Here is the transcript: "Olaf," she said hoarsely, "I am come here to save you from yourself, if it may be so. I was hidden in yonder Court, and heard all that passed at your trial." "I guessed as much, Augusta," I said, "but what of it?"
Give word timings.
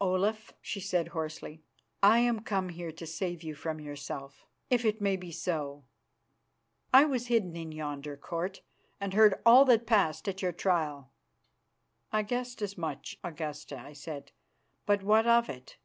"Olaf," 0.00 0.52
she 0.60 0.80
said 0.80 1.06
hoarsely, 1.14 1.62
"I 2.02 2.18
am 2.18 2.40
come 2.40 2.70
here 2.70 2.90
to 2.90 3.06
save 3.06 3.44
you 3.44 3.54
from 3.54 3.78
yourself, 3.78 4.44
if 4.70 4.84
it 4.84 5.00
may 5.00 5.14
be 5.16 5.30
so. 5.30 5.84
I 6.92 7.04
was 7.04 7.28
hidden 7.28 7.54
in 7.54 7.70
yonder 7.70 8.16
Court, 8.16 8.60
and 9.00 9.14
heard 9.14 9.40
all 9.46 9.64
that 9.66 9.86
passed 9.86 10.26
at 10.26 10.42
your 10.42 10.50
trial." 10.50 11.12
"I 12.10 12.22
guessed 12.22 12.60
as 12.60 12.76
much, 12.76 13.20
Augusta," 13.22 13.78
I 13.78 13.92
said, 13.92 14.32
"but 14.84 15.04
what 15.04 15.28
of 15.28 15.48
it?" 15.48 15.76